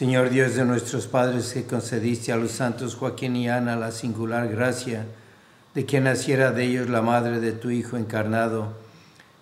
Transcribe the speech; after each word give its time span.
Dios 0.00 0.54
de 0.54 0.64
nuestros 0.64 1.06
padres, 1.06 1.52
que 1.52 1.66
concediste 1.66 2.32
a 2.32 2.36
los 2.36 2.52
santos 2.52 2.94
Joaquín 2.94 3.36
y 3.36 3.50
Ana 3.50 3.76
la 3.76 3.92
singular 3.92 4.48
gracia 4.48 5.04
de 5.74 5.84
que 5.84 6.00
naciera 6.00 6.52
de 6.52 6.64
ellos 6.64 6.88
la 6.88 7.02
madre 7.02 7.38
de 7.38 7.52
tu 7.52 7.68
Hijo 7.68 7.98
encarnado, 7.98 8.72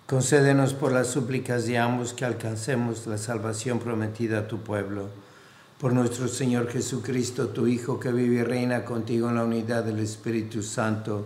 concédenos 0.05 0.73
por 0.73 0.91
las 0.91 1.07
súplicas 1.07 1.65
de 1.65 1.77
ambos 1.77 2.13
que 2.13 2.25
alcancemos 2.25 3.07
la 3.07 3.17
salvación 3.17 3.79
prometida 3.79 4.39
a 4.39 4.47
tu 4.49 4.57
pueblo. 4.59 5.07
Por 5.79 5.93
nuestro 5.93 6.27
Señor 6.27 6.67
Jesucristo, 6.69 7.47
tu 7.47 7.65
Hijo, 7.65 7.97
que 7.97 8.11
vive 8.11 8.41
y 8.41 8.43
reina 8.43 8.83
contigo 8.83 9.29
en 9.29 9.35
la 9.35 9.45
unidad 9.45 9.85
del 9.85 9.99
Espíritu 9.99 10.61
Santo, 10.61 11.25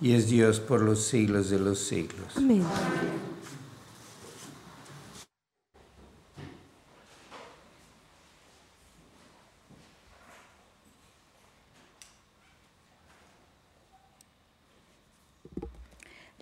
y 0.00 0.14
es 0.14 0.28
Dios 0.28 0.58
por 0.58 0.80
los 0.80 1.00
siglos 1.04 1.48
de 1.48 1.60
los 1.60 1.78
siglos. 1.78 2.26
Amén. 2.36 2.64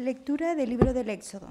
Lectura 0.03 0.57
del 0.57 0.71
libro 0.71 0.93
del 0.93 1.11
Éxodo. 1.11 1.47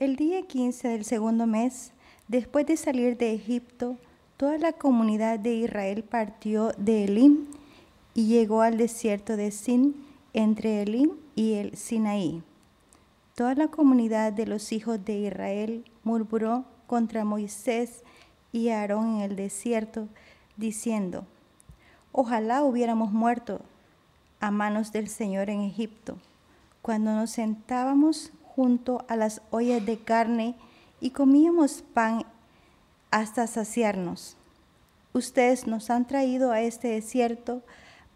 El 0.00 0.16
día 0.16 0.42
15 0.48 0.88
del 0.88 1.04
segundo 1.04 1.46
mes, 1.46 1.92
después 2.26 2.66
de 2.66 2.76
salir 2.76 3.16
de 3.16 3.32
Egipto, 3.32 3.96
toda 4.36 4.58
la 4.58 4.72
comunidad 4.72 5.38
de 5.38 5.54
Israel 5.54 6.02
partió 6.02 6.72
de 6.76 7.04
Elim 7.04 7.46
y 8.14 8.26
llegó 8.26 8.62
al 8.62 8.78
desierto 8.78 9.36
de 9.36 9.52
Sin, 9.52 9.94
entre 10.32 10.82
Elim 10.82 11.12
y 11.36 11.52
el 11.52 11.76
Sinaí. 11.76 12.42
Toda 13.36 13.54
la 13.54 13.68
comunidad 13.68 14.32
de 14.32 14.48
los 14.48 14.72
hijos 14.72 15.04
de 15.04 15.16
Israel 15.16 15.84
murmuró 16.02 16.64
contra 16.88 17.24
Moisés 17.24 18.02
y 18.50 18.70
Aarón 18.70 19.18
en 19.18 19.20
el 19.20 19.36
desierto, 19.36 20.08
diciendo, 20.56 21.24
Ojalá 22.10 22.64
hubiéramos 22.64 23.12
muerto 23.12 23.60
a 24.40 24.50
manos 24.50 24.90
del 24.90 25.06
Señor 25.06 25.48
en 25.48 25.60
Egipto 25.60 26.18
cuando 26.84 27.14
nos 27.14 27.30
sentábamos 27.30 28.30
junto 28.42 29.06
a 29.08 29.16
las 29.16 29.40
ollas 29.50 29.86
de 29.86 30.00
carne 30.00 30.54
y 31.00 31.12
comíamos 31.12 31.80
pan 31.80 32.26
hasta 33.10 33.46
saciarnos. 33.46 34.36
Ustedes 35.14 35.66
nos 35.66 35.88
han 35.88 36.06
traído 36.06 36.52
a 36.52 36.60
este 36.60 36.88
desierto 36.88 37.62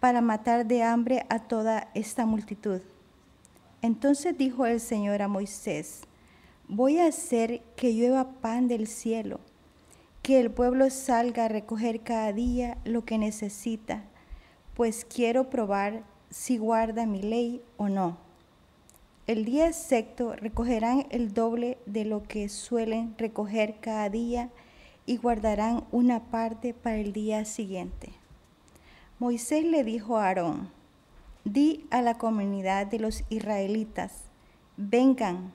para 0.00 0.20
matar 0.20 0.66
de 0.66 0.82
hambre 0.82 1.24
a 1.30 1.38
toda 1.38 1.88
esta 1.94 2.26
multitud. 2.26 2.82
Entonces 3.80 4.36
dijo 4.36 4.66
el 4.66 4.80
Señor 4.80 5.22
a 5.22 5.28
Moisés, 5.28 6.02
voy 6.68 6.98
a 6.98 7.06
hacer 7.06 7.62
que 7.74 7.94
llueva 7.94 8.32
pan 8.32 8.68
del 8.68 8.86
cielo, 8.86 9.40
que 10.20 10.40
el 10.40 10.50
pueblo 10.50 10.90
salga 10.90 11.46
a 11.46 11.48
recoger 11.48 12.02
cada 12.02 12.34
día 12.34 12.76
lo 12.84 13.06
que 13.06 13.16
necesita, 13.16 14.04
pues 14.74 15.06
quiero 15.06 15.48
probar 15.48 16.02
si 16.28 16.58
guarda 16.58 17.06
mi 17.06 17.22
ley 17.22 17.62
o 17.78 17.88
no. 17.88 18.27
El 19.28 19.44
día 19.44 19.74
sexto 19.74 20.34
recogerán 20.36 21.06
el 21.10 21.34
doble 21.34 21.76
de 21.84 22.06
lo 22.06 22.22
que 22.22 22.48
suelen 22.48 23.14
recoger 23.18 23.78
cada 23.78 24.08
día 24.08 24.48
y 25.04 25.18
guardarán 25.18 25.84
una 25.92 26.30
parte 26.30 26.72
para 26.72 26.96
el 26.96 27.12
día 27.12 27.44
siguiente. 27.44 28.12
Moisés 29.18 29.66
le 29.66 29.84
dijo 29.84 30.16
a 30.16 30.28
Aarón, 30.28 30.70
di 31.44 31.86
a 31.90 32.00
la 32.00 32.16
comunidad 32.16 32.86
de 32.86 33.00
los 33.00 33.22
israelitas, 33.28 34.22
vengan 34.78 35.52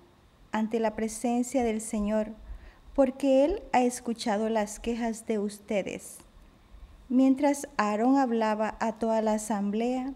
ante 0.52 0.80
la 0.80 0.96
presencia 0.96 1.64
del 1.64 1.82
Señor, 1.82 2.28
porque 2.94 3.44
Él 3.44 3.64
ha 3.72 3.82
escuchado 3.82 4.50
las 4.50 4.80
quejas 4.80 5.26
de 5.26 5.40
ustedes. 5.40 6.20
Mientras 7.10 7.68
Aarón 7.78 8.18
hablaba 8.18 8.78
a 8.80 9.00
toda 9.00 9.24
la 9.24 9.34
asamblea, 9.34 10.14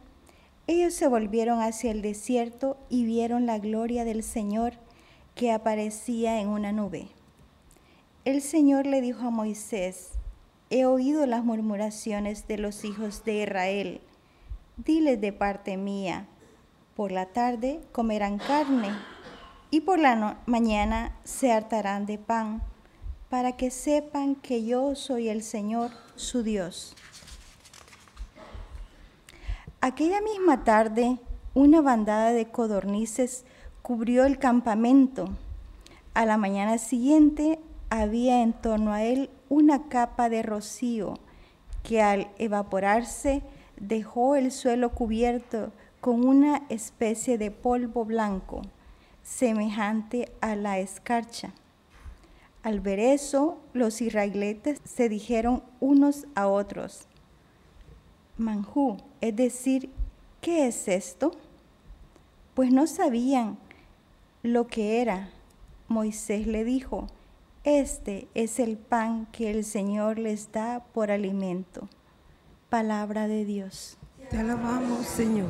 ellos 0.67 0.93
se 0.93 1.07
volvieron 1.07 1.61
hacia 1.61 1.91
el 1.91 2.01
desierto 2.01 2.77
y 2.89 3.05
vieron 3.05 3.45
la 3.45 3.57
gloria 3.57 4.03
del 4.03 4.21
Señor 4.21 4.73
que 5.33 5.51
aparecía 5.51 6.41
en 6.41 6.49
una 6.49 6.73
nube. 6.73 7.07
El 8.25 8.41
Señor 8.41 8.85
le 8.85 8.99
dijo 8.99 9.27
a 9.27 9.31
Moisés, 9.31 10.11
he 10.69 10.85
oído 10.85 11.25
las 11.25 11.45
murmuraciones 11.45 12.47
de 12.47 12.57
los 12.57 12.83
hijos 12.83 13.23
de 13.23 13.43
Israel. 13.43 14.01
Diles 14.75 15.21
de 15.21 15.31
parte 15.31 15.77
mía, 15.77 16.27
por 16.95 17.13
la 17.13 17.27
tarde 17.27 17.79
comerán 17.93 18.37
carne 18.37 18.89
y 19.71 19.81
por 19.81 19.99
la 19.99 20.41
mañana 20.45 21.15
se 21.23 21.53
hartarán 21.53 22.05
de 22.05 22.17
pan, 22.17 22.61
para 23.29 23.55
que 23.55 23.71
sepan 23.71 24.35
que 24.35 24.65
yo 24.65 24.95
soy 24.95 25.29
el 25.29 25.43
Señor, 25.43 25.91
su 26.15 26.43
Dios. 26.43 26.95
Aquella 29.79 30.21
misma 30.21 30.63
tarde, 30.63 31.19
una 31.53 31.81
bandada 31.81 32.31
de 32.31 32.47
codornices 32.49 33.45
cubrió 33.83 34.25
el 34.25 34.39
campamento. 34.39 35.29
A 36.15 36.25
la 36.25 36.35
mañana 36.35 36.79
siguiente 36.79 37.59
había 37.91 38.41
en 38.41 38.53
torno 38.53 38.91
a 38.91 39.03
él 39.03 39.29
una 39.49 39.87
capa 39.87 40.29
de 40.29 40.41
rocío 40.41 41.13
que 41.83 42.01
al 42.01 42.27
evaporarse 42.39 43.43
dejó 43.79 44.35
el 44.35 44.51
suelo 44.51 44.89
cubierto 44.89 45.71
con 46.01 46.25
una 46.25 46.63
especie 46.69 47.37
de 47.37 47.51
polvo 47.51 48.03
blanco, 48.03 48.63
semejante 49.23 50.31
a 50.41 50.55
la 50.55 50.79
escarcha. 50.79 51.53
Al 52.63 52.79
ver 52.79 52.99
eso, 52.99 53.59
los 53.73 54.01
israelitas 54.01 54.81
se 54.83 55.07
dijeron 55.07 55.61
unos 55.79 56.25
a 56.33 56.47
otros, 56.47 57.07
Manjú, 58.37 58.97
es 59.19 59.35
decir, 59.35 59.89
¿qué 60.41 60.67
es 60.67 60.87
esto? 60.87 61.31
Pues 62.53 62.71
no 62.71 62.87
sabían 62.87 63.57
lo 64.43 64.67
que 64.67 65.01
era. 65.01 65.29
Moisés 65.87 66.47
le 66.47 66.63
dijo, 66.63 67.07
este 67.63 68.27
es 68.33 68.59
el 68.59 68.77
pan 68.77 69.27
que 69.31 69.49
el 69.49 69.63
Señor 69.63 70.19
les 70.19 70.51
da 70.51 70.83
por 70.93 71.11
alimento. 71.11 71.89
Palabra 72.69 73.27
de 73.27 73.43
Dios. 73.43 73.97
Te 74.29 74.37
alabamos, 74.37 75.05
Señor. 75.05 75.49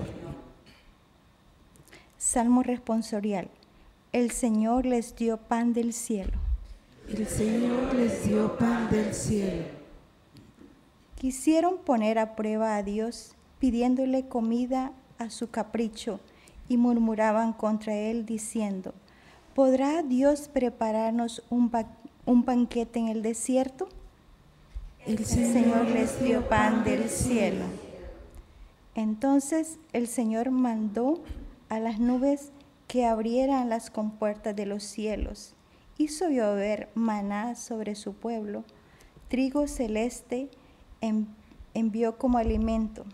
Salmo 2.17 2.63
responsorial. 2.63 3.49
El 4.13 4.31
Señor 4.31 4.85
les 4.85 5.15
dio 5.15 5.37
pan 5.37 5.73
del 5.73 5.93
cielo. 5.93 6.39
El 7.09 7.27
Señor 7.27 7.93
les 7.93 8.27
dio 8.27 8.57
pan 8.57 8.89
del 8.89 9.13
cielo. 9.13 9.76
Quisieron 11.17 11.79
poner 11.79 12.19
a 12.19 12.35
prueba 12.35 12.75
a 12.75 12.83
Dios 12.83 13.35
pidiéndole 13.57 14.27
comida 14.27 14.91
a 15.17 15.31
su 15.31 15.49
capricho 15.49 16.19
y 16.69 16.77
murmuraban 16.77 17.53
contra 17.53 17.95
él 17.95 18.27
diciendo, 18.27 18.93
¿podrá 19.55 20.03
Dios 20.03 20.47
prepararnos 20.47 21.41
un, 21.49 21.71
un 22.27 22.45
banquete 22.45 22.99
en 22.99 23.07
el 23.07 23.23
desierto? 23.23 23.89
El 25.07 25.25
Señor 25.25 25.87
les 25.87 26.21
dio 26.23 26.47
pan 26.47 26.83
del 26.83 27.09
cielo. 27.09 27.65
Entonces 28.93 29.79
el 29.93 30.07
Señor 30.07 30.51
mandó 30.51 31.23
a 31.69 31.79
las 31.79 31.99
nubes 31.99 32.51
que 32.87 33.05
abrieran 33.05 33.69
las 33.69 33.89
compuertas 33.89 34.55
de 34.55 34.67
los 34.67 34.83
cielos. 34.83 35.55
Hizo 35.97 36.29
llover 36.29 36.89
maná 36.93 37.55
sobre 37.55 37.95
su 37.95 38.13
pueblo. 38.13 38.65
Trigo 39.29 39.67
celeste 39.67 40.49
envió 41.01 42.17
como 42.17 42.37
alimento. 42.37 43.05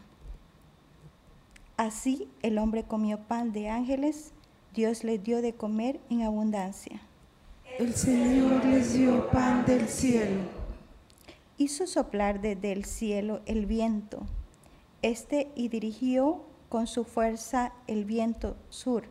Así 1.78 2.28
el 2.42 2.58
hombre 2.60 2.84
comió 2.84 3.20
pan 3.20 3.52
de 3.52 3.70
ángeles. 3.70 4.32
Dios 4.74 5.04
le 5.04 5.20
dio 5.20 5.42
de 5.42 5.54
comer 5.54 6.00
en 6.10 6.22
abundancia. 6.22 7.02
El 7.80 7.94
Señor 7.96 8.64
les 8.66 8.94
dio 8.94 9.30
pan 9.30 9.66
del 9.66 9.88
cielo. 9.88 10.42
Hizo 11.58 11.88
soplar 11.88 12.42
desde 12.42 12.72
el 12.72 12.86
cielo 12.86 13.42
el 13.46 13.66
viento, 13.66 14.20
este 15.02 15.52
y 15.56 15.70
dirigió 15.70 16.44
con 16.70 16.88
su 16.88 17.04
fuerza 17.04 17.74
el 17.88 18.06
viento 18.06 18.56
sur. 18.70 19.04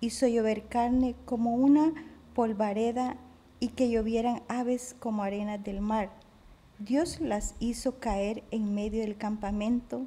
Hizo 0.00 0.26
llover 0.26 0.66
carne 0.66 1.14
como 1.24 1.54
una 1.54 1.92
polvareda 2.34 3.16
y 3.60 3.68
que 3.68 3.88
llovieran 3.88 4.42
aves 4.48 4.94
como 4.98 5.22
arena 5.22 5.58
del 5.58 5.80
mar. 5.80 6.10
Dios 6.78 7.20
las 7.20 7.54
hizo 7.58 8.00
caer 8.00 8.42
en 8.50 8.74
medio 8.74 9.00
del 9.00 9.16
campamento 9.16 10.04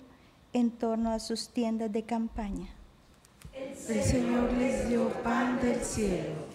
en 0.54 0.70
torno 0.70 1.12
a 1.12 1.20
sus 1.20 1.50
tiendas 1.50 1.92
de 1.92 2.04
campaña. 2.04 2.70
El 3.54 4.04
Señor 4.04 4.54
les 4.54 4.88
dio 4.88 5.10
pan 5.24 5.60
del 5.62 5.82
cielo. 5.82 6.48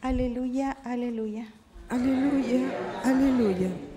Aleluya, 0.00 0.70
aleluya. 0.84 1.52
Aleluya, 1.88 2.70
aleluya. 3.04 3.91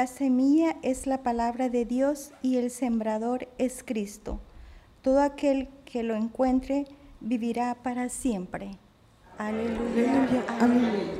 La 0.00 0.06
semilla 0.06 0.76
es 0.80 1.06
la 1.06 1.22
palabra 1.22 1.68
de 1.68 1.84
Dios 1.84 2.30
y 2.40 2.56
el 2.56 2.70
sembrador 2.70 3.48
es 3.58 3.82
Cristo. 3.84 4.40
Todo 5.02 5.20
aquel 5.20 5.68
que 5.84 6.02
lo 6.02 6.14
encuentre 6.14 6.86
vivirá 7.20 7.74
para 7.82 8.08
siempre. 8.08 8.78
Aleluya, 9.36 10.24
aleluya. 10.24 10.44
aleluya. 10.58 11.12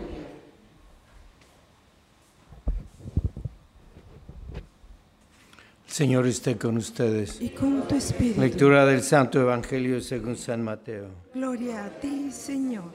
Señor 5.87 6.27
esté 6.27 6.56
con 6.56 6.79
ustedes. 6.79 7.39
Y 7.39 7.51
con 7.51 7.87
tu 7.87 7.96
espíritu. 7.96 8.41
Lectura 8.41 8.87
del 8.87 9.03
Santo 9.03 9.43
Evangelio 9.43 10.01
según 10.01 10.39
San 10.39 10.63
Mateo. 10.63 11.08
Gloria 11.34 11.84
a 11.84 11.91
ti, 12.01 12.32
Señor. 12.32 12.93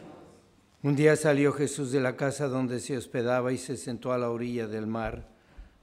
Un 0.81 0.95
día 0.95 1.15
salió 1.15 1.53
Jesús 1.53 1.91
de 1.91 1.99
la 1.99 2.15
casa 2.15 2.47
donde 2.47 2.79
se 2.79 2.97
hospedaba 2.97 3.53
y 3.53 3.59
se 3.59 3.77
sentó 3.77 4.13
a 4.13 4.17
la 4.17 4.31
orilla 4.31 4.65
del 4.65 4.87
mar. 4.87 5.34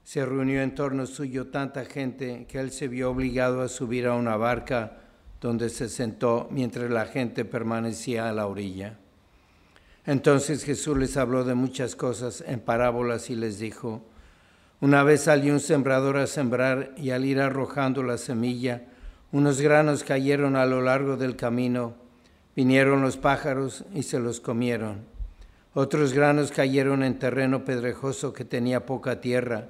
Se 0.03 0.25
reunió 0.25 0.61
en 0.61 0.75
torno 0.75 1.05
suyo 1.05 1.47
tanta 1.47 1.85
gente 1.85 2.45
que 2.47 2.59
él 2.59 2.71
se 2.71 2.87
vio 2.87 3.11
obligado 3.11 3.61
a 3.61 3.67
subir 3.67 4.07
a 4.07 4.15
una 4.15 4.35
barca 4.35 4.97
donde 5.39 5.69
se 5.69 5.89
sentó 5.89 6.47
mientras 6.51 6.89
la 6.89 7.05
gente 7.05 7.45
permanecía 7.45 8.29
a 8.29 8.33
la 8.33 8.47
orilla. 8.47 8.97
Entonces 10.05 10.63
Jesús 10.63 10.97
les 10.97 11.15
habló 11.15 11.45
de 11.45 11.53
muchas 11.53 11.95
cosas 11.95 12.43
en 12.45 12.59
parábolas 12.59 13.29
y 13.29 13.35
les 13.35 13.59
dijo, 13.59 14.03
una 14.81 15.03
vez 15.03 15.21
salió 15.21 15.53
un 15.53 15.61
sembrador 15.61 16.17
a 16.17 16.27
sembrar 16.27 16.93
y 16.97 17.11
al 17.11 17.23
ir 17.23 17.39
arrojando 17.39 18.03
la 18.03 18.17
semilla, 18.17 18.83
unos 19.31 19.61
granos 19.61 20.03
cayeron 20.03 20.57
a 20.57 20.65
lo 20.65 20.81
largo 20.81 21.15
del 21.15 21.37
camino. 21.37 21.95
Vinieron 22.55 23.01
los 23.01 23.17
pájaros 23.17 23.85
y 23.93 24.03
se 24.03 24.19
los 24.19 24.41
comieron. 24.41 25.05
Otros 25.73 26.13
granos 26.13 26.51
cayeron 26.51 27.01
en 27.01 27.17
terreno 27.17 27.63
pedrejoso 27.65 28.33
que 28.33 28.45
tenía 28.45 28.85
poca 28.85 29.21
tierra. 29.21 29.69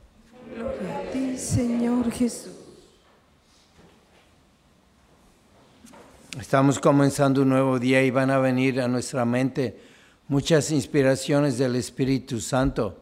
Gloria 0.53 0.97
a 0.97 1.11
ti, 1.11 1.37
Señor 1.37 2.11
Jesús. 2.11 2.51
Estamos 6.37 6.77
comenzando 6.79 7.43
un 7.43 7.49
nuevo 7.49 7.79
día 7.79 8.03
y 8.03 8.11
van 8.11 8.31
a 8.31 8.37
venir 8.37 8.81
a 8.81 8.87
nuestra 8.89 9.23
mente 9.23 9.79
muchas 10.27 10.71
inspiraciones 10.71 11.57
del 11.57 11.75
Espíritu 11.75 12.39
Santo 12.39 12.97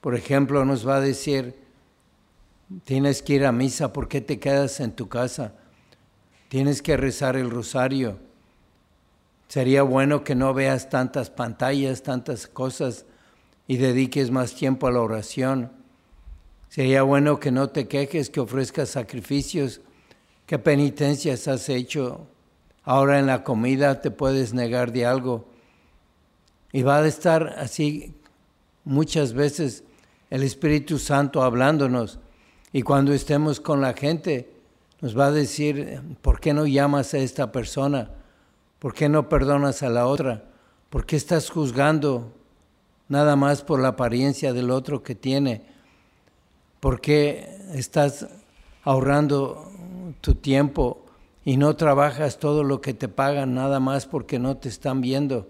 Por 0.00 0.16
ejemplo, 0.16 0.64
nos 0.64 0.86
va 0.86 0.96
a 0.96 1.00
decir, 1.00 1.54
tienes 2.84 3.22
que 3.22 3.34
ir 3.34 3.46
a 3.46 3.52
misa, 3.52 3.92
¿por 3.92 4.08
qué 4.08 4.20
te 4.20 4.40
quedas 4.40 4.80
en 4.80 4.90
tu 4.90 5.08
casa? 5.08 5.54
Tienes 6.48 6.82
que 6.82 6.96
rezar 6.96 7.36
el 7.36 7.50
rosario. 7.50 8.18
Sería 9.46 9.84
bueno 9.84 10.24
que 10.24 10.34
no 10.34 10.52
veas 10.52 10.90
tantas 10.90 11.30
pantallas, 11.30 12.02
tantas 12.02 12.48
cosas 12.48 13.04
y 13.68 13.76
dediques 13.76 14.32
más 14.32 14.54
tiempo 14.54 14.88
a 14.88 14.90
la 14.90 15.00
oración. 15.00 15.81
Sería 16.72 17.02
bueno 17.02 17.38
que 17.38 17.50
no 17.50 17.68
te 17.68 17.86
quejes, 17.86 18.30
que 18.30 18.40
ofrezcas 18.40 18.88
sacrificios. 18.88 19.82
¿Qué 20.46 20.58
penitencias 20.58 21.46
has 21.46 21.68
hecho? 21.68 22.26
Ahora 22.82 23.18
en 23.18 23.26
la 23.26 23.44
comida 23.44 24.00
te 24.00 24.10
puedes 24.10 24.54
negar 24.54 24.90
de 24.90 25.04
algo. 25.04 25.44
Y 26.72 26.80
va 26.80 27.00
a 27.00 27.06
estar 27.06 27.56
así 27.58 28.14
muchas 28.84 29.34
veces 29.34 29.84
el 30.30 30.42
Espíritu 30.44 30.98
Santo 30.98 31.42
hablándonos. 31.42 32.18
Y 32.72 32.80
cuando 32.80 33.12
estemos 33.12 33.60
con 33.60 33.82
la 33.82 33.92
gente, 33.92 34.50
nos 35.02 35.14
va 35.14 35.26
a 35.26 35.30
decir, 35.30 36.00
¿por 36.22 36.40
qué 36.40 36.54
no 36.54 36.64
llamas 36.64 37.12
a 37.12 37.18
esta 37.18 37.52
persona? 37.52 38.12
¿Por 38.78 38.94
qué 38.94 39.10
no 39.10 39.28
perdonas 39.28 39.82
a 39.82 39.90
la 39.90 40.06
otra? 40.06 40.44
¿Por 40.88 41.04
qué 41.04 41.16
estás 41.16 41.50
juzgando 41.50 42.32
nada 43.08 43.36
más 43.36 43.62
por 43.62 43.78
la 43.78 43.88
apariencia 43.88 44.54
del 44.54 44.70
otro 44.70 45.02
que 45.02 45.14
tiene? 45.14 45.70
¿Por 46.82 47.00
qué 47.00 47.48
estás 47.74 48.26
ahorrando 48.82 49.70
tu 50.20 50.34
tiempo 50.34 51.06
y 51.44 51.56
no 51.56 51.76
trabajas 51.76 52.40
todo 52.40 52.64
lo 52.64 52.80
que 52.80 52.92
te 52.92 53.06
pagan 53.06 53.54
nada 53.54 53.78
más 53.78 54.06
porque 54.06 54.40
no 54.40 54.56
te 54.56 54.68
están 54.68 55.00
viendo? 55.00 55.48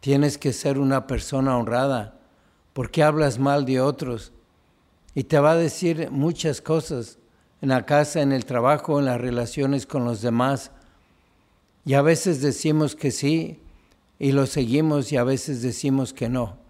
Tienes 0.00 0.38
que 0.38 0.54
ser 0.54 0.78
una 0.78 1.06
persona 1.06 1.58
honrada. 1.58 2.18
¿Por 2.72 2.90
qué 2.90 3.02
hablas 3.02 3.38
mal 3.38 3.66
de 3.66 3.82
otros? 3.82 4.32
Y 5.14 5.24
te 5.24 5.38
va 5.38 5.50
a 5.50 5.56
decir 5.56 6.08
muchas 6.10 6.62
cosas 6.62 7.18
en 7.60 7.68
la 7.68 7.84
casa, 7.84 8.22
en 8.22 8.32
el 8.32 8.46
trabajo, 8.46 8.98
en 8.98 9.04
las 9.04 9.20
relaciones 9.20 9.84
con 9.84 10.06
los 10.06 10.22
demás. 10.22 10.70
Y 11.84 11.92
a 11.92 12.00
veces 12.00 12.40
decimos 12.40 12.96
que 12.96 13.10
sí 13.10 13.60
y 14.18 14.32
lo 14.32 14.46
seguimos 14.46 15.12
y 15.12 15.18
a 15.18 15.24
veces 15.24 15.60
decimos 15.60 16.14
que 16.14 16.30
no. 16.30 16.65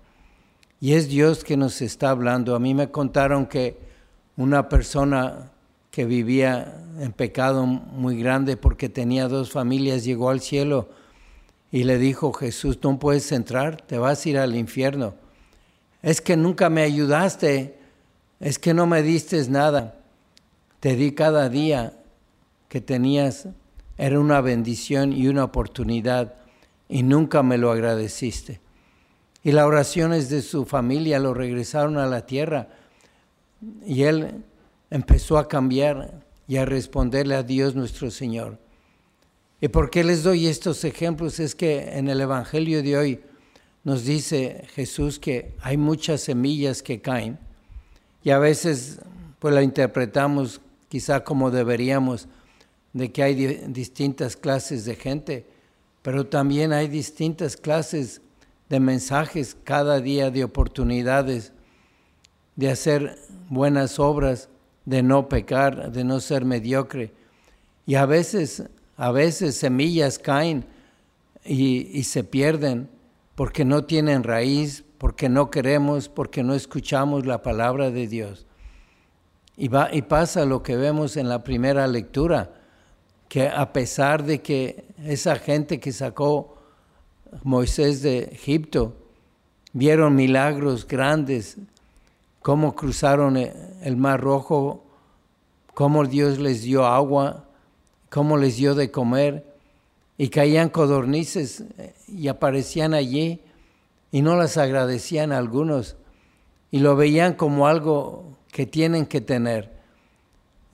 Y 0.80 0.92
es 0.92 1.08
Dios 1.08 1.42
que 1.42 1.56
nos 1.56 1.80
está 1.80 2.10
hablando. 2.10 2.54
A 2.54 2.58
mí 2.58 2.74
me 2.74 2.90
contaron 2.90 3.46
que 3.46 3.78
una 4.36 4.68
persona 4.68 5.50
que 5.90 6.04
vivía 6.04 6.84
en 7.00 7.12
pecado 7.12 7.64
muy 7.64 8.20
grande 8.20 8.56
porque 8.58 8.88
tenía 8.88 9.28
dos 9.28 9.50
familias 9.50 10.04
llegó 10.04 10.28
al 10.28 10.40
cielo 10.40 10.90
y 11.72 11.84
le 11.84 11.98
dijo 11.98 12.32
Jesús, 12.32 12.78
no 12.82 12.98
puedes 12.98 13.32
entrar, 13.32 13.80
te 13.80 13.98
vas 13.98 14.24
a 14.24 14.28
ir 14.28 14.38
al 14.38 14.54
infierno. 14.54 15.14
Es 16.02 16.20
que 16.20 16.36
nunca 16.36 16.68
me 16.68 16.82
ayudaste, 16.82 17.78
es 18.40 18.58
que 18.58 18.74
no 18.74 18.86
me 18.86 19.02
diste 19.02 19.42
nada. 19.48 19.98
Te 20.80 20.96
di 20.96 21.12
cada 21.12 21.48
día 21.48 21.94
que 22.68 22.80
tenías, 22.80 23.48
era 23.96 24.20
una 24.20 24.40
bendición 24.42 25.12
y 25.12 25.28
una 25.28 25.44
oportunidad 25.44 26.34
y 26.88 27.02
nunca 27.02 27.42
me 27.42 27.56
lo 27.56 27.70
agradeciste. 27.70 28.60
Y 29.46 29.52
las 29.52 29.64
oraciones 29.64 30.28
de 30.28 30.42
su 30.42 30.64
familia 30.64 31.20
lo 31.20 31.32
regresaron 31.32 31.98
a 31.98 32.06
la 32.06 32.26
tierra 32.26 32.66
y 33.86 34.02
él 34.02 34.42
empezó 34.90 35.38
a 35.38 35.46
cambiar 35.46 36.24
y 36.48 36.56
a 36.56 36.64
responderle 36.64 37.36
a 37.36 37.44
Dios 37.44 37.76
nuestro 37.76 38.10
Señor. 38.10 38.58
¿Y 39.60 39.68
por 39.68 39.88
qué 39.88 40.02
les 40.02 40.24
doy 40.24 40.48
estos 40.48 40.82
ejemplos? 40.82 41.38
Es 41.38 41.54
que 41.54 41.96
en 41.96 42.08
el 42.08 42.20
Evangelio 42.20 42.82
de 42.82 42.98
hoy 42.98 43.20
nos 43.84 44.04
dice 44.04 44.66
Jesús 44.74 45.20
que 45.20 45.54
hay 45.60 45.76
muchas 45.76 46.22
semillas 46.22 46.82
que 46.82 47.00
caen 47.00 47.38
y 48.24 48.30
a 48.30 48.40
veces 48.40 48.98
pues 49.38 49.54
la 49.54 49.62
interpretamos 49.62 50.60
quizá 50.88 51.22
como 51.22 51.52
deberíamos, 51.52 52.26
de 52.92 53.12
que 53.12 53.22
hay 53.22 53.36
distintas 53.68 54.36
clases 54.36 54.84
de 54.86 54.96
gente, 54.96 55.46
pero 56.02 56.26
también 56.26 56.72
hay 56.72 56.88
distintas 56.88 57.56
clases 57.56 58.22
de 58.68 58.80
mensajes 58.80 59.56
cada 59.64 60.00
día, 60.00 60.30
de 60.30 60.44
oportunidades 60.44 61.52
de 62.56 62.70
hacer 62.70 63.18
buenas 63.48 63.98
obras, 63.98 64.48
de 64.84 65.02
no 65.02 65.28
pecar, 65.28 65.92
de 65.92 66.04
no 66.04 66.20
ser 66.20 66.44
mediocre. 66.44 67.12
Y 67.86 67.94
a 67.94 68.06
veces, 68.06 68.64
a 68.96 69.12
veces 69.12 69.56
semillas 69.56 70.18
caen 70.18 70.64
y, 71.44 71.88
y 71.96 72.04
se 72.04 72.24
pierden 72.24 72.88
porque 73.34 73.64
no 73.64 73.84
tienen 73.84 74.24
raíz, 74.24 74.84
porque 74.98 75.28
no 75.28 75.50
queremos, 75.50 76.08
porque 76.08 76.42
no 76.42 76.54
escuchamos 76.54 77.26
la 77.26 77.42
palabra 77.42 77.90
de 77.90 78.06
Dios. 78.08 78.46
Y, 79.56 79.68
va, 79.68 79.90
y 79.92 80.02
pasa 80.02 80.44
lo 80.46 80.62
que 80.62 80.76
vemos 80.76 81.16
en 81.16 81.28
la 81.28 81.44
primera 81.44 81.86
lectura, 81.86 82.52
que 83.28 83.48
a 83.48 83.72
pesar 83.72 84.24
de 84.24 84.40
que 84.40 84.84
esa 85.04 85.36
gente 85.36 85.78
que 85.80 85.92
sacó 85.92 86.55
Moisés 87.42 88.02
de 88.02 88.24
Egipto, 88.24 88.94
vieron 89.72 90.14
milagros 90.14 90.86
grandes, 90.86 91.56
cómo 92.42 92.74
cruzaron 92.74 93.36
el 93.36 93.96
Mar 93.96 94.20
Rojo, 94.20 94.84
cómo 95.74 96.04
Dios 96.04 96.38
les 96.38 96.62
dio 96.62 96.86
agua, 96.86 97.44
cómo 98.08 98.38
les 98.38 98.56
dio 98.56 98.74
de 98.74 98.90
comer, 98.90 99.44
y 100.18 100.28
caían 100.28 100.70
codornices 100.70 101.64
eh, 101.78 101.94
y 102.08 102.28
aparecían 102.28 102.94
allí 102.94 103.40
y 104.10 104.22
no 104.22 104.36
las 104.36 104.56
agradecían 104.56 105.32
algunos 105.32 105.96
y 106.70 106.78
lo 106.78 106.96
veían 106.96 107.34
como 107.34 107.66
algo 107.66 108.24
que 108.50 108.66
tienen 108.66 109.06
que 109.06 109.20
tener. 109.20 109.76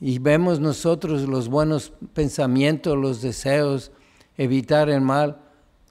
Y 0.01 0.19
vemos 0.19 0.61
nosotros 0.61 1.23
los 1.23 1.49
buenos 1.49 1.93
pensamientos, 2.15 2.97
los 2.97 3.23
deseos, 3.23 3.93
evitar 4.37 4.89
el 4.89 5.01
mal, 5.01 5.42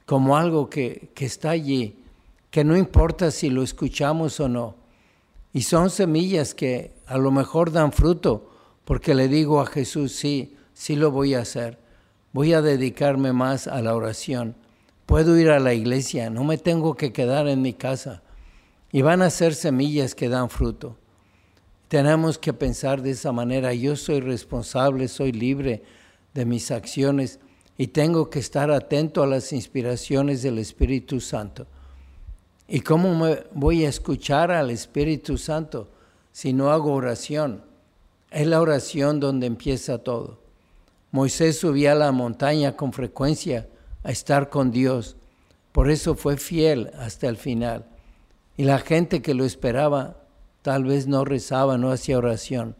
como 0.06 0.38
algo 0.38 0.70
que, 0.70 1.10
que 1.14 1.26
está 1.26 1.52
allí, 1.52 1.96
que 2.50 2.64
no 2.64 2.76
importa 2.76 3.32
si 3.32 3.50
lo 3.50 3.64
escuchamos 3.64 4.40
o 4.40 4.50
no. 4.50 4.76
Y 5.54 5.64
son 5.64 5.90
semillas 5.90 6.54
que 6.54 6.94
a 7.08 7.18
lo 7.18 7.32
mejor 7.32 7.72
dan 7.72 7.92
fruto, 7.92 8.50
porque 8.86 9.16
le 9.16 9.28
digo 9.28 9.62
a 9.62 9.66
Jesús, 9.66 10.14
sí, 10.14 10.56
sí 10.74 10.96
lo 10.96 11.12
voy 11.12 11.34
a 11.34 11.42
hacer. 11.42 11.78
Voy 12.34 12.54
a 12.54 12.62
dedicarme 12.62 13.34
más 13.34 13.68
a 13.68 13.82
la 13.82 13.96
oración. 13.96 14.56
Puedo 15.06 15.38
ir 15.38 15.50
a 15.50 15.60
la 15.60 15.74
iglesia, 15.74 16.30
no 16.30 16.44
me 16.44 16.58
tengo 16.58 16.96
que 16.96 17.12
quedar 17.12 17.48
en 17.48 17.62
mi 17.62 17.74
casa. 17.74 18.22
Y 18.92 19.02
van 19.02 19.22
a 19.22 19.30
ser 19.30 19.56
semillas 19.56 20.16
que 20.16 20.30
dan 20.30 20.50
fruto. 20.50 20.98
Tenemos 21.88 22.38
que 22.38 22.54
pensar 22.54 23.02
de 23.02 23.12
esa 23.12 23.34
manera. 23.34 23.74
Yo 23.74 23.98
soy 23.98 24.22
responsable, 24.22 25.10
soy 25.10 25.34
libre 25.34 25.84
de 26.34 26.46
mis 26.46 26.72
acciones 26.72 27.40
y 27.82 27.88
tengo 27.88 28.30
que 28.30 28.38
estar 28.38 28.70
atento 28.70 29.24
a 29.24 29.26
las 29.26 29.52
inspiraciones 29.52 30.44
del 30.44 30.60
Espíritu 30.60 31.20
Santo. 31.20 31.66
¿Y 32.68 32.82
cómo 32.82 33.26
voy 33.56 33.86
a 33.86 33.90
escuchar 33.90 34.52
al 34.52 34.70
Espíritu 34.70 35.36
Santo 35.40 35.90
si 36.32 36.54
no 36.54 36.70
hago 36.70 36.94
oración? 36.94 37.64
Es 38.30 38.46
la 38.46 38.62
oración 38.62 39.20
donde 39.20 39.48
empieza 39.48 39.98
todo. 39.98 40.38
Moisés 41.10 41.58
subía 41.58 41.94
a 41.94 41.96
la 41.96 42.12
montaña 42.12 42.78
con 42.78 42.94
frecuencia 42.94 43.68
a 44.04 44.12
estar 44.12 44.50
con 44.50 44.70
Dios. 44.70 45.16
Por 45.72 45.90
eso 45.90 46.14
fue 46.14 46.38
fiel 46.38 46.92
hasta 47.00 47.30
el 47.30 47.38
final. 47.38 47.88
Y 48.58 48.66
la 48.66 48.78
gente 48.78 49.24
que 49.24 49.34
lo 49.34 49.44
esperaba 49.44 50.18
tal 50.62 50.84
vez 50.84 51.08
no 51.08 51.26
rezaba, 51.26 51.80
no 51.80 51.92
hacía 51.92 52.20
oración. 52.20 52.76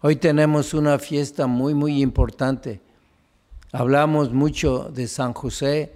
Hoy 0.00 0.16
tenemos 0.16 0.72
una 0.72 0.98
fiesta 0.98 1.46
muy, 1.46 1.74
muy 1.74 2.00
importante 2.00 2.80
Hablamos 3.76 4.32
mucho 4.32 4.88
de 4.94 5.08
San 5.08 5.32
José, 5.32 5.90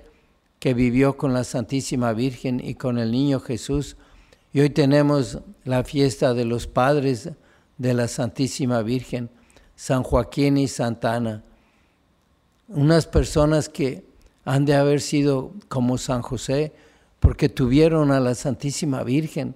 que 0.59 0.75
vivió 0.75 1.17
con 1.17 1.33
la 1.33 1.45
Santísima 1.45 2.13
Virgen 2.13 2.61
y 2.61 2.75
con 2.75 2.99
el 2.99 3.13
Niño 3.13 3.39
Jesús. 3.39 3.97
Y 4.53 4.59
hoy 4.59 4.71
tenemos 4.71 5.39
la 5.63 5.85
fiesta 5.85 6.35
de 6.35 6.45
los 6.45 6.67
padres 6.67 7.31
de 7.77 7.95
la 7.95 8.09
Santísima 8.09 8.83
Virgen, 8.83 9.31
San 9.77 10.03
Joaquín 10.03 10.57
y 10.59 10.67
Santa 10.67 11.15
Ana. 11.15 11.45
Unas 12.67 13.07
personas 13.07 13.69
que 13.69 14.05
han 14.45 14.65
de 14.65 14.75
haber 14.75 15.01
sido 15.01 15.53
como 15.69 15.99
San 15.99 16.21
José, 16.21 16.73
porque 17.21 17.49
tuvieron 17.49 18.11
a 18.11 18.19
la 18.19 18.35
Santísima 18.35 19.05
Virgen 19.05 19.55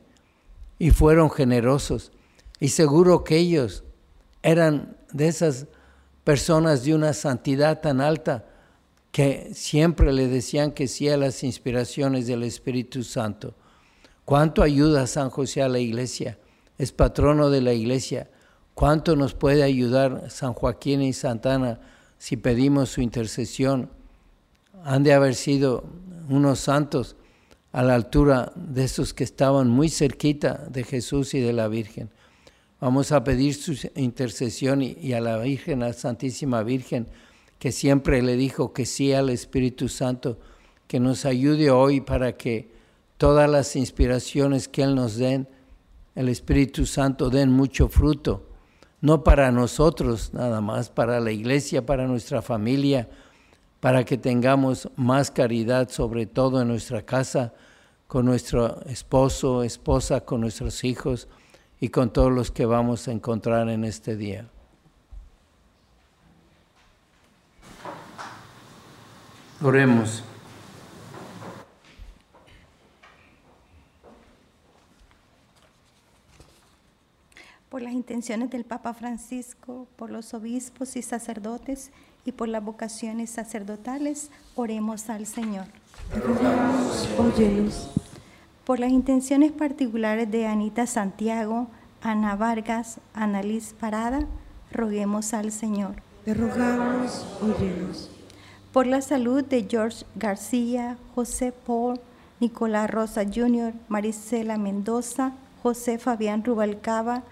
y 0.79 0.93
fueron 0.93 1.29
generosos. 1.29 2.12
Y 2.61 2.69
seguro 2.69 3.25
que 3.25 3.38
ellos 3.38 3.83
eran 4.45 4.97
de 5.12 5.26
esas 5.26 5.67
personas 6.25 6.85
de 6.85 6.95
una 6.95 7.12
santidad 7.12 7.81
tan 7.81 8.00
alta 8.00 8.45
que 9.11 9.50
siempre 9.55 10.12
le 10.12 10.29
decían 10.29 10.73
que 10.73 10.88
sí 10.88 11.09
a 11.09 11.17
las 11.17 11.45
inspiraciones 11.45 12.26
del 12.26 12.43
Espíritu 12.43 13.05
Santo. 13.05 13.55
¿Cuánto 14.25 14.62
ayuda 14.62 15.07
San 15.07 15.31
José 15.31 15.62
a 15.62 15.69
la 15.69 15.79
iglesia? 15.79 16.38
Es 16.79 16.93
patrono 16.93 17.50
de 17.50 17.61
la 17.61 17.75
iglesia. 17.75 18.31
¿Cuánto 18.75 19.17
nos 19.17 19.35
puede 19.35 19.62
ayudar 19.62 20.31
San 20.31 20.55
Joaquín 20.55 21.02
y 21.02 21.12
Santana 21.12 21.81
si 22.19 22.37
pedimos 22.37 22.88
su 22.88 23.02
intercesión? 23.02 23.91
Han 24.85 25.02
de 25.02 25.12
haber 25.12 25.35
sido 25.35 25.85
unos 26.29 26.61
santos 26.61 27.17
a 27.73 27.83
la 27.83 27.95
altura 27.95 28.52
de 28.55 28.85
esos 28.85 29.12
que 29.12 29.25
estaban 29.25 29.69
muy 29.69 29.88
cerquita 29.88 30.64
de 30.71 30.85
Jesús 30.85 31.35
y 31.35 31.41
de 31.41 31.52
la 31.52 31.69
Virgen. 31.69 32.11
Vamos 32.83 33.12
a 33.12 33.23
pedir 33.23 33.55
su 33.55 33.77
intercesión 33.95 34.83
y, 34.83 35.12
a 35.12 35.21
la 35.21 35.39
Virgen, 35.39 35.85
a 35.85 35.87
la 35.87 35.93
Santísima 35.93 36.65
Virgen, 36.65 37.07
que 37.61 37.71
siempre 37.71 38.21
le 38.23 38.35
dijo 38.35 38.73
que 38.73 38.87
sí 38.87 39.12
al 39.12 39.31
Espíritu 39.31 39.89
Santo, 39.89 40.41
que 40.89 40.99
nos 40.99 41.25
ayude 41.25 41.71
hoy 41.71 42.01
para 42.01 42.33
que 42.33 42.73
todas 43.19 43.49
las 43.49 43.77
inspiraciones 43.77 44.67
que 44.67 44.83
Él 44.83 44.97
nos 44.97 45.17
den, 45.17 45.47
el 46.17 46.29
Espíritu 46.29 46.85
Santo 46.85 47.31
den 47.31 47.53
mucho 47.53 47.87
fruto, 47.87 48.49
no 49.01 49.23
para 49.23 49.53
nosotros 49.53 50.35
nada 50.35 50.61
más, 50.61 50.91
para 50.91 51.21
la 51.21 51.31
iglesia, 51.31 51.87
para 51.87 52.09
nuestra 52.09 52.43
familia, 52.43 53.09
para 53.79 54.05
que 54.05 54.19
tengamos 54.19 54.89
más 54.97 55.31
caridad, 55.31 55.89
sobre 55.89 56.27
todo 56.27 56.61
en 56.61 56.67
nuestra 56.67 57.03
casa, 57.03 57.55
con 58.09 58.27
nuestro 58.27 58.83
esposo, 58.87 59.62
esposa, 59.62 60.23
con 60.23 60.41
nuestros 60.41 60.83
hijos 60.83 61.29
y 61.83 61.89
con 61.89 62.12
todos 62.12 62.31
los 62.31 62.53
que 62.53 62.65
vamos 62.65 63.09
a 63.09 63.11
encontrar 63.11 63.69
en 63.69 63.83
este 63.83 64.15
día. 64.15 64.47
Oremos. 69.61 70.23
Por 77.69 77.83
las 77.83 77.93
intenciones 77.93 78.49
del 78.51 78.65
Papa 78.65 78.95
Francisco, 78.95 79.89
por 79.97 80.11
los 80.11 80.35
obispos 80.35 80.95
y 80.95 81.03
sacerdotes, 81.03 81.91
y 82.25 82.31
por 82.31 82.47
las 82.47 82.62
vocaciones 82.62 83.31
sacerdotales, 83.31 84.31
oremos 84.55 85.11
al 85.11 85.27
Señor. 85.27 85.67
Por 88.64 88.78
las 88.78 88.92
intenciones 88.92 89.50
particulares 89.50 90.31
de 90.31 90.47
Anita 90.47 90.87
Santiago, 90.87 91.66
Ana 92.00 92.37
Vargas, 92.37 93.00
Ana 93.12 93.42
Liz 93.42 93.75
Parada, 93.78 94.21
roguemos 94.71 95.35
al 95.35 95.50
Señor. 95.50 95.97
Te 96.25 96.33
rogamos, 96.33 97.26
óyenos. 97.42 98.09
Por 98.73 98.87
la 98.87 99.02
salud 99.02 99.45
de 99.45 99.66
George 99.69 100.07
García, 100.14 100.97
José 101.16 101.52
Paul, 101.52 101.99
Nicolás 102.38 102.88
Rosa 102.88 103.25
Jr., 103.25 103.75
Marisela 103.88 104.59
Mendoza, 104.59 105.33
José 105.64 105.99
Fabián 105.99 106.45
Rubalcaba, 106.45 107.25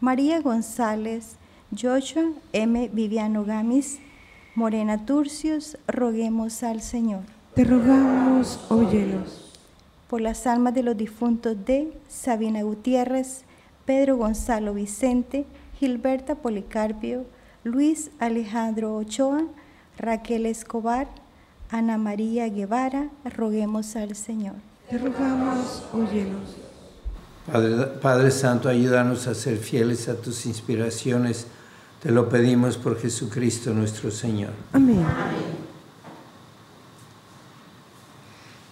María 0.00 0.40
González, 0.40 1.36
Joshua 1.70 2.24
M. 2.52 2.90
Viviano 2.92 3.44
Gamis, 3.44 4.00
Morena 4.56 5.06
Turcios, 5.06 5.78
roguemos 5.86 6.64
al 6.64 6.82
Señor. 6.82 7.22
Te 7.54 7.62
rogamos, 7.62 8.58
óyenos. 8.68 9.51
Por 10.12 10.20
las 10.20 10.46
almas 10.46 10.74
de 10.74 10.82
los 10.82 10.94
difuntos 10.94 11.56
de 11.64 11.90
Sabina 12.06 12.62
Gutiérrez, 12.62 13.44
Pedro 13.86 14.18
Gonzalo 14.18 14.74
Vicente, 14.74 15.46
Gilberta 15.80 16.34
Policarpio, 16.34 17.24
Luis 17.64 18.10
Alejandro 18.18 18.94
Ochoa, 18.94 19.46
Raquel 19.96 20.44
Escobar, 20.44 21.08
Ana 21.70 21.96
María 21.96 22.46
Guevara, 22.50 23.08
roguemos 23.24 23.96
al 23.96 24.14
Señor. 24.14 24.56
Te 24.90 24.98
rogamos, 24.98 25.82
óyenos. 25.94 26.56
Padre, 27.50 27.86
Padre 28.02 28.30
Santo, 28.32 28.68
ayúdanos 28.68 29.26
a 29.28 29.34
ser 29.34 29.56
fieles 29.56 30.10
a 30.10 30.20
tus 30.20 30.44
inspiraciones 30.44 31.46
te 32.02 32.10
lo 32.10 32.28
pedimos 32.28 32.76
por 32.76 32.98
Jesucristo 32.98 33.72
nuestro 33.72 34.10
Señor. 34.10 34.50
Amén. 34.72 35.06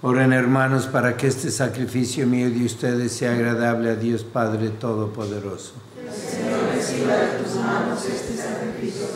Oren 0.00 0.32
hermanos 0.32 0.86
para 0.86 1.16
que 1.16 1.26
este 1.26 1.50
sacrificio 1.50 2.24
mío 2.24 2.48
de 2.50 2.64
ustedes 2.64 3.10
sea 3.10 3.32
agradable 3.32 3.90
a 3.90 3.96
Dios 3.96 4.22
Padre 4.22 4.68
Todopoderoso. 4.68 5.72
Señor, 6.08 6.72
reciba 6.72 7.14
de 7.14 7.42
tus 7.42 7.56
manos 7.56 8.04
este 8.04 8.36
sacrificio. 8.36 9.06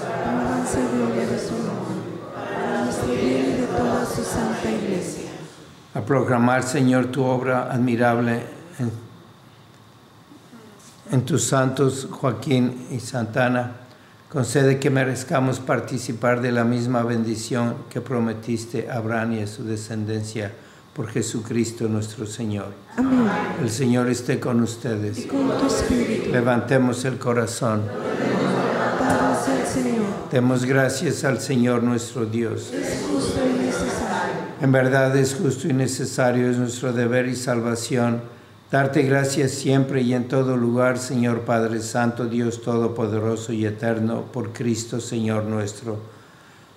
A 5.94 6.00
proclamar, 6.00 6.64
Señor, 6.64 7.06
tu 7.06 7.22
obra 7.22 7.72
admirable 7.72 8.42
en, 8.80 8.90
en 11.12 11.24
tus 11.24 11.44
santos 11.44 12.08
Joaquín 12.10 12.88
y 12.90 12.98
Santana, 12.98 13.76
concede 14.28 14.80
que 14.80 14.90
merezcamos 14.90 15.60
participar 15.60 16.40
de 16.40 16.50
la 16.50 16.64
misma 16.64 17.04
bendición 17.04 17.76
que 17.88 18.00
prometiste 18.00 18.90
a 18.90 18.96
Abraham 18.96 19.34
y 19.34 19.42
a 19.42 19.46
su 19.46 19.62
descendencia 19.62 20.52
por 20.94 21.08
Jesucristo 21.08 21.88
nuestro 21.88 22.26
Señor. 22.26 22.68
Amén. 22.96 23.28
El 23.62 23.70
Señor 23.70 24.08
esté 24.08 24.38
con 24.38 24.62
ustedes. 24.62 25.18
Y 25.18 25.22
con 25.26 25.48
tu 25.58 25.66
espíritu. 25.66 26.30
Levantemos 26.30 27.04
el 27.04 27.18
corazón. 27.18 27.82
Señor. 29.72 30.02
Demos 30.30 30.64
gracias 30.64 31.24
al 31.24 31.40
Señor 31.40 31.82
nuestro 31.82 32.26
Dios. 32.26 32.72
Es 32.72 33.02
justo 33.08 33.40
y 33.40 33.64
necesario. 33.64 34.34
En 34.60 34.72
verdad 34.72 35.16
es 35.16 35.34
justo 35.34 35.68
y 35.68 35.72
necesario, 35.72 36.50
es 36.50 36.58
nuestro 36.58 36.92
deber 36.92 37.26
y 37.26 37.36
salvación. 37.36 38.20
Darte 38.70 39.02
gracias 39.02 39.52
siempre 39.52 40.02
y 40.02 40.14
en 40.14 40.28
todo 40.28 40.56
lugar, 40.56 40.98
Señor 40.98 41.40
Padre 41.42 41.80
Santo, 41.80 42.26
Dios 42.26 42.62
Todopoderoso 42.62 43.52
y 43.52 43.66
Eterno, 43.66 44.24
por 44.32 44.52
Cristo, 44.52 45.00
Señor 45.00 45.44
nuestro 45.44 45.98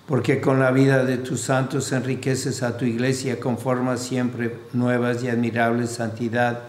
porque 0.06 0.40
con 0.40 0.60
la 0.60 0.70
vida 0.70 1.04
de 1.04 1.16
tus 1.16 1.40
santos 1.40 1.90
enriqueces 1.92 2.62
a 2.62 2.76
tu 2.76 2.84
iglesia, 2.84 3.40
conformas 3.40 4.00
siempre 4.00 4.56
nuevas 4.72 5.22
y 5.24 5.28
admirables 5.28 5.90
santidad, 5.90 6.60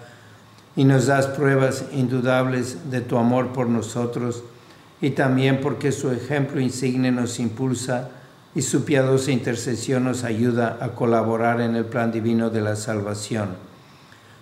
y 0.76 0.84
nos 0.84 1.08
das 1.08 1.28
pruebas 1.28 1.86
indudables 1.92 2.90
de 2.92 3.02
tu 3.02 3.18
amor 3.18 3.54
por 3.54 3.68
nosotros, 3.68 4.44
y 5.02 5.12
también 5.12 5.62
porque 5.62 5.92
su 5.92 6.12
ejemplo 6.12 6.60
insigne 6.60 7.12
nos 7.12 7.40
impulsa 7.40 8.10
y 8.56 8.64
su 8.64 8.86
piadosa 8.86 9.32
intercesión 9.32 10.06
nos 10.06 10.24
ayuda 10.24 10.80
a 10.82 10.90
colaborar 10.90 11.62
en 11.62 11.76
el 11.76 11.86
plan 11.86 12.12
divino 12.12 12.50
de 12.50 12.62
la 12.62 12.76
salvación. 12.76 13.50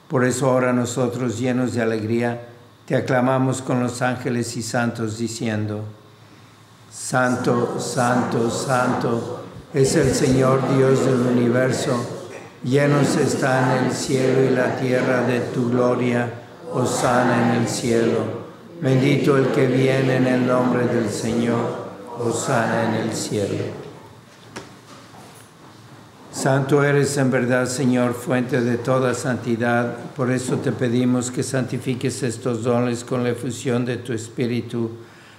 Por 0.07 0.23
eso 0.23 0.49
ahora 0.49 0.71
nosotros, 0.71 1.37
llenos 1.37 1.73
de 1.73 1.81
alegría, 1.81 2.47
te 2.85 2.95
aclamamos 2.95 3.61
con 3.61 3.81
los 3.81 4.01
ángeles 4.01 4.55
y 4.55 4.61
santos, 4.61 5.17
diciendo, 5.17 5.83
Santo, 6.97 7.77
santo, 7.77 8.49
santo 8.49 9.41
es 9.73 9.97
el 9.97 10.15
Señor 10.15 10.61
Dios 10.77 11.05
del 11.05 11.37
universo. 11.37 11.91
Llenos 12.63 13.17
están 13.17 13.85
el 13.85 13.91
cielo 13.91 14.43
y 14.43 14.55
la 14.55 14.77
tierra 14.77 15.23
de 15.23 15.41
tu 15.41 15.69
gloria. 15.69 16.31
Osana 16.71 17.49
en 17.49 17.61
el 17.61 17.67
cielo. 17.67 18.45
Bendito 18.81 19.37
el 19.37 19.47
que 19.47 19.67
viene 19.67 20.15
en 20.15 20.27
el 20.27 20.47
nombre 20.47 20.87
del 20.87 21.09
Señor. 21.09 21.85
Osana 22.17 22.85
en 22.85 22.93
el 23.09 23.13
cielo. 23.13 23.65
Santo 26.31 26.81
eres 26.81 27.17
en 27.17 27.29
verdad, 27.29 27.67
Señor, 27.67 28.13
fuente 28.13 28.61
de 28.61 28.77
toda 28.77 29.13
santidad. 29.13 29.97
Por 30.15 30.31
eso 30.31 30.55
te 30.57 30.71
pedimos 30.71 31.29
que 31.29 31.43
santifiques 31.43 32.23
estos 32.23 32.63
dones 32.63 33.03
con 33.03 33.23
la 33.23 33.31
efusión 33.31 33.83
de 33.83 33.97
tu 33.97 34.13
Espíritu 34.13 34.91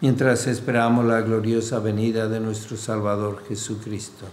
mientras 0.00 0.46
esperamos 0.46 1.04
la 1.04 1.20
gloriosa 1.20 1.78
venida 1.78 2.28
de 2.28 2.40
nuestro 2.40 2.76
Salvador 2.76 3.42
Jesucristo. 3.48 4.26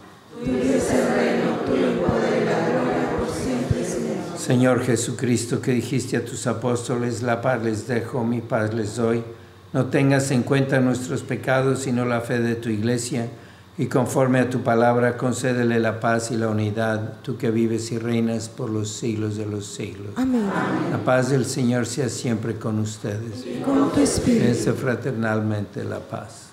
Señor 4.37 4.83
Jesucristo, 4.83 5.61
que 5.61 5.71
dijiste 5.71 6.17
a 6.17 6.25
tus 6.25 6.47
apóstoles, 6.47 7.21
la 7.21 7.41
paz 7.41 7.63
les 7.63 7.87
dejo, 7.87 8.25
mi 8.25 8.41
paz 8.41 8.73
les 8.73 8.97
doy, 8.97 9.23
no 9.71 9.85
tengas 9.85 10.31
en 10.31 10.43
cuenta 10.43 10.81
nuestros 10.81 11.21
pecados, 11.21 11.79
sino 11.79 12.03
la 12.03 12.19
fe 12.19 12.39
de 12.39 12.55
tu 12.55 12.69
iglesia, 12.69 13.29
y 13.77 13.87
conforme 13.87 14.39
a 14.39 14.49
tu 14.49 14.61
palabra, 14.61 15.17
concédele 15.17 15.79
la 15.79 15.99
paz 15.99 16.29
y 16.29 16.37
la 16.37 16.49
unidad, 16.49 17.21
tú 17.23 17.37
que 17.37 17.49
vives 17.49 17.91
y 17.91 17.97
reinas 17.97 18.47
por 18.47 18.69
los 18.69 18.89
siglos 18.89 19.35
de 19.35 19.47
los 19.47 19.65
siglos. 19.65 20.09
Amén. 20.15 20.47
La 20.91 20.99
paz 21.03 21.29
del 21.29 21.45
Señor 21.45 21.87
sea 21.87 22.09
siempre 22.09 22.57
con 22.57 22.79
ustedes. 22.79 23.45
Con 23.65 23.91
tu 23.91 23.99
espíritu. 23.99 24.45
Dense 24.45 24.73
fraternalmente 24.73 25.83
la 25.83 25.99
paz. 25.99 26.52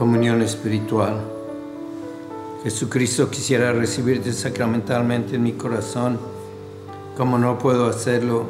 Comunión 0.00 0.40
espiritual. 0.40 1.20
Jesucristo 2.64 3.28
quisiera 3.28 3.70
recibirte 3.74 4.32
sacramentalmente 4.32 5.36
en 5.36 5.42
mi 5.42 5.52
corazón. 5.52 6.18
Como 7.18 7.36
no 7.36 7.58
puedo 7.58 7.84
hacerlo, 7.84 8.46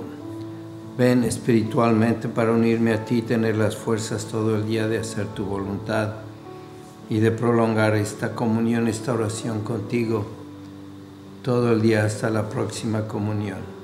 ven 0.97 1.25
espiritualmente 1.25 2.29
para 2.29 2.53
unirme 2.53 2.93
a 2.93 3.05
ti 3.05 3.17
y 3.17 3.23
tener 3.23 3.57
las 3.57 3.75
fuerzas 3.75 4.27
todo 4.27 4.55
el 4.55 4.65
día 4.65 4.87
de 4.87 4.99
hacer 4.99 5.27
tu 5.27 5.45
voluntad 5.45 6.19
y 7.09 7.19
de 7.19 7.33
prolongar 7.33 7.97
esta 7.97 8.37
comunión, 8.37 8.87
esta 8.87 9.13
oración 9.13 9.63
contigo 9.63 10.25
todo 11.43 11.73
el 11.73 11.83
día 11.83 12.05
hasta 12.05 12.31
la 12.31 12.49
próxima 12.49 13.09
comunión. 13.09 13.80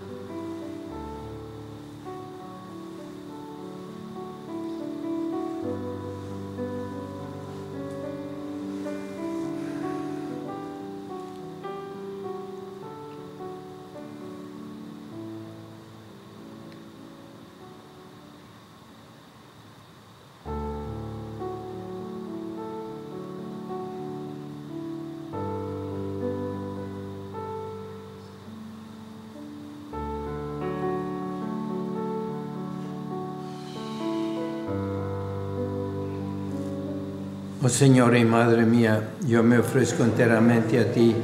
Oh 37.67 37.69
Señor 37.69 38.17
y 38.17 38.25
Madre 38.25 38.65
mía, 38.65 39.09
yo 39.27 39.43
me 39.43 39.59
ofrezco 39.59 40.05
enteramente 40.05 40.79
a 40.79 40.93
ti 40.93 41.17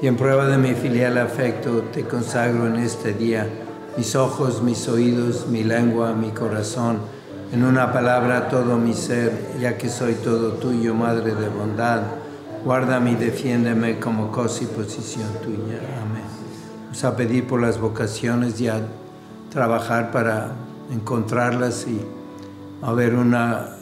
y 0.00 0.06
en 0.06 0.16
prueba 0.16 0.46
de 0.46 0.56
mi 0.56 0.72
filial 0.72 1.18
afecto 1.18 1.82
te 1.92 2.04
consagro 2.04 2.68
en 2.68 2.76
este 2.76 3.12
día 3.12 3.46
mis 3.98 4.16
ojos, 4.16 4.62
mis 4.62 4.88
oídos, 4.88 5.46
mi 5.48 5.62
lengua, 5.62 6.14
mi 6.14 6.30
corazón, 6.30 7.00
en 7.52 7.62
una 7.64 7.92
palabra 7.92 8.48
todo 8.48 8.78
mi 8.78 8.94
ser, 8.94 9.58
ya 9.60 9.76
que 9.76 9.90
soy 9.90 10.14
todo 10.14 10.52
tuyo, 10.52 10.94
Madre 10.94 11.34
de 11.34 11.50
bondad. 11.50 12.00
Guárdame 12.64 13.12
y 13.12 13.16
defiéndeme 13.16 14.00
como 14.00 14.32
cosa 14.32 14.64
y 14.64 14.68
posición 14.68 15.28
tuya. 15.42 15.80
Amén. 16.00 16.24
Vamos 16.84 17.04
a 17.04 17.14
pedir 17.14 17.46
por 17.46 17.60
las 17.60 17.78
vocaciones 17.78 18.58
y 18.58 18.68
a 18.68 18.80
trabajar 19.50 20.12
para 20.12 20.52
encontrarlas 20.90 21.86
y 21.86 22.00
haber 22.80 23.14
una 23.14 23.76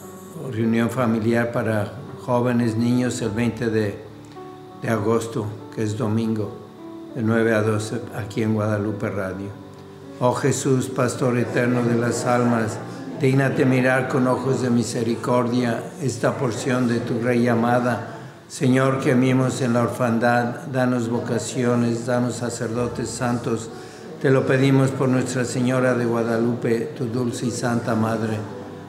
reunión 0.51 0.89
familiar 0.89 1.53
para 1.53 1.98
jóvenes, 2.29 2.75
niños, 2.75 3.19
el 3.23 3.31
20 3.31 3.71
de, 3.71 3.97
de 4.83 4.89
agosto, 4.89 5.47
que 5.73 5.81
es 5.81 5.97
domingo, 5.97 6.51
de 7.15 7.23
9 7.23 7.55
a 7.55 7.63
12, 7.63 8.01
aquí 8.15 8.43
en 8.43 8.53
Guadalupe 8.53 9.09
Radio. 9.09 9.47
Oh 10.19 10.35
Jesús, 10.35 10.89
Pastor 10.89 11.39
eterno 11.39 11.81
de 11.81 11.95
las 11.95 12.27
almas, 12.27 12.77
dígnate 13.19 13.65
mirar 13.65 14.09
con 14.09 14.27
ojos 14.27 14.61
de 14.61 14.69
misericordia 14.69 15.83
esta 16.03 16.37
porción 16.37 16.87
de 16.87 16.99
tu 16.99 17.19
Rey 17.19 17.47
amada. 17.47 18.19
Señor, 18.47 18.99
que 18.99 19.15
mimos 19.15 19.61
en 19.61 19.73
la 19.73 19.81
orfandad, 19.81 20.67
danos 20.71 21.09
vocaciones, 21.09 22.05
danos 22.05 22.35
sacerdotes 22.35 23.09
santos. 23.09 23.71
Te 24.21 24.29
lo 24.29 24.45
pedimos 24.45 24.91
por 24.91 25.09
Nuestra 25.09 25.45
Señora 25.45 25.95
de 25.95 26.05
Guadalupe, 26.05 26.93
tu 26.95 27.05
dulce 27.05 27.47
y 27.47 27.51
santa 27.51 27.95
Madre. 27.95 28.58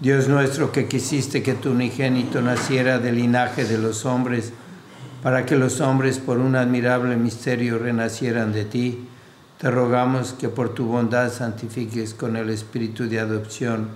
Dios 0.00 0.28
nuestro 0.28 0.70
que 0.70 0.86
quisiste 0.86 1.42
que 1.42 1.54
tu 1.54 1.72
unigénito 1.72 2.40
naciera 2.40 3.00
del 3.00 3.16
linaje 3.16 3.64
de 3.64 3.78
los 3.78 4.04
hombres, 4.04 4.52
para 5.24 5.44
que 5.44 5.56
los 5.56 5.80
hombres 5.80 6.18
por 6.18 6.38
un 6.38 6.54
admirable 6.54 7.16
misterio 7.16 7.78
renacieran 7.78 8.52
de 8.52 8.64
ti, 8.64 9.08
te 9.58 9.70
rogamos 9.72 10.34
que 10.34 10.48
por 10.48 10.72
tu 10.72 10.86
bondad 10.86 11.32
santifiques 11.32 12.14
con 12.14 12.36
el 12.36 12.48
espíritu 12.50 13.08
de 13.08 13.18
adopción 13.18 13.88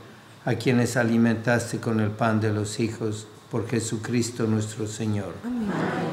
a 0.45 0.55
quienes 0.55 0.97
alimentaste 0.97 1.79
con 1.79 2.01
el 2.01 2.11
pan 2.11 2.41
de 2.41 2.53
los 2.53 2.81
hijos, 2.81 3.29
por 3.49 3.69
Jesucristo 3.69 4.49
nuestro 4.49 4.89
Señor. 4.89 5.35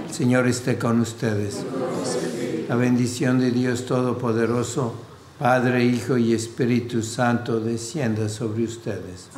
El 0.07 0.13
Señor 0.13 0.47
esté 0.47 0.77
con 0.77 0.99
ustedes. 0.99 1.65
La 2.67 2.75
bendición 2.75 3.39
de 3.39 3.49
Dios 3.49 3.87
Todopoderoso, 3.87 4.93
Padre, 5.39 5.85
Hijo 5.85 6.17
y 6.17 6.33
Espíritu 6.33 7.01
Santo, 7.01 7.61
descienda 7.61 8.27
sobre 8.27 8.65
ustedes. 8.65 9.29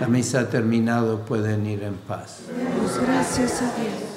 La 0.00 0.08
misa 0.08 0.40
ha 0.40 0.50
terminado, 0.50 1.20
pueden 1.20 1.64
ir 1.66 1.84
en 1.84 1.94
paz. 1.94 2.40
Damos 2.48 2.98
gracias 2.98 3.62
a 3.62 3.72
Dios. 3.76 4.16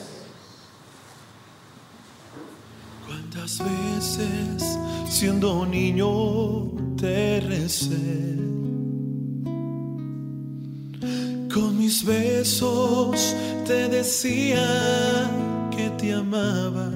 ¿Cuántas 3.06 3.60
veces 3.60 4.78
siendo 5.08 5.68
niño 5.68 6.72
te 6.98 7.42
recé? 7.42 8.40
Con 11.54 11.78
mis 11.78 12.04
besos 12.04 13.36
te 13.68 13.88
decía 13.88 14.66
que 15.70 15.92
te 15.92 16.12
amaba. 16.12 16.90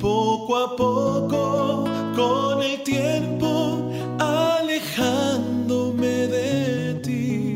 Poco 0.00 0.56
a 0.56 0.76
poco, 0.76 1.47
tiempo, 2.76 3.90
alejándome 4.18 6.06
de 6.06 6.94
ti, 7.02 7.54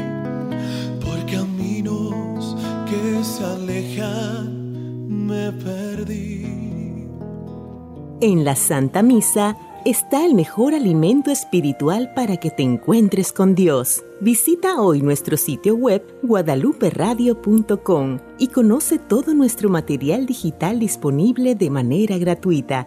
por 1.00 1.24
caminos 1.30 2.56
que 2.88 3.22
se 3.24 3.44
alejan, 3.44 5.26
me 5.26 5.52
perdí. 5.52 6.46
En 8.20 8.44
la 8.44 8.56
Santa 8.56 9.02
Misa 9.02 9.56
está 9.84 10.24
el 10.24 10.34
mejor 10.34 10.74
alimento 10.74 11.30
espiritual 11.30 12.12
para 12.14 12.36
que 12.36 12.50
te 12.50 12.62
encuentres 12.62 13.32
con 13.32 13.54
Dios. 13.54 14.04
Visita 14.20 14.80
hoy 14.80 15.02
nuestro 15.02 15.36
sitio 15.36 15.74
web 15.74 16.02
guadaluperadio.com 16.22 18.18
y 18.38 18.46
conoce 18.48 18.98
todo 19.00 19.34
nuestro 19.34 19.68
material 19.68 20.26
digital 20.26 20.78
disponible 20.78 21.56
de 21.56 21.70
manera 21.70 22.16
gratuita 22.18 22.86